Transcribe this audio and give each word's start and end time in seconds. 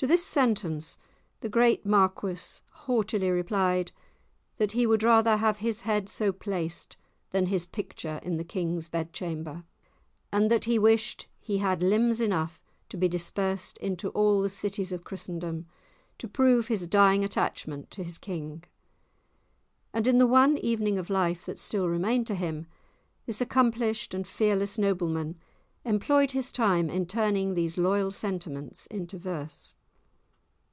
To 0.00 0.06
this 0.06 0.24
sentence 0.24 0.96
the 1.40 1.48
great 1.48 1.84
Marquis 1.84 2.60
haughtily 2.84 3.30
replied 3.30 3.90
that 4.56 4.70
he 4.70 4.86
would 4.86 5.02
rather 5.02 5.36
have 5.38 5.58
his 5.58 5.80
head 5.80 6.08
so 6.08 6.30
placed 6.30 6.96
than 7.30 7.46
his 7.46 7.66
picture 7.66 8.20
in 8.22 8.36
the 8.36 8.44
King's 8.44 8.88
bedchamber, 8.88 9.64
and 10.30 10.52
that 10.52 10.66
he 10.66 10.78
wished 10.78 11.26
he 11.40 11.58
had 11.58 11.82
limbs 11.82 12.20
enough 12.20 12.62
to 12.90 12.96
be 12.96 13.08
dispersed 13.08 13.76
into 13.78 14.10
all 14.10 14.40
the 14.40 14.48
cities 14.48 14.92
of 14.92 15.02
Christendom, 15.02 15.66
to 16.18 16.28
prove 16.28 16.68
his 16.68 16.86
dying 16.86 17.24
attachment 17.24 17.90
to 17.90 18.04
his 18.04 18.18
king. 18.18 18.62
And 19.92 20.06
in 20.06 20.18
the 20.18 20.28
one 20.28 20.58
evening 20.58 20.96
of 20.96 21.10
life 21.10 21.44
that 21.44 21.58
still 21.58 21.88
remained 21.88 22.28
to 22.28 22.36
him, 22.36 22.68
this 23.26 23.40
accomplished 23.40 24.14
and 24.14 24.24
fearless 24.24 24.78
nobleman 24.78 25.40
employed 25.84 26.30
his 26.30 26.52
time 26.52 26.88
in 26.88 27.04
turning 27.06 27.54
these 27.54 27.76
loyal 27.76 28.12
sentiments 28.12 28.86
into 28.86 29.18
verse. 29.18 29.74